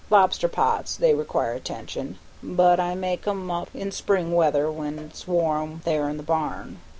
Lobster 0.09 0.47
pots 0.47 0.95
they 0.97 1.13
require 1.13 1.53
attention, 1.53 2.17
but 2.41 2.79
I 2.79 2.95
make 2.95 3.27
'em 3.27 3.51
up 3.51 3.69
in 3.75 3.91
spring 3.91 4.33
weather 4.33 4.71
when 4.71 4.97
it's 4.97 5.27
warm 5.27 5.81
there 5.85 6.09
in 6.09 6.17
the 6.17 6.23
barn. 6.23 6.79